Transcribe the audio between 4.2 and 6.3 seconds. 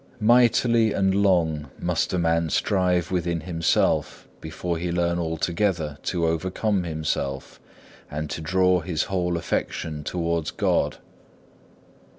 before he learn altogether to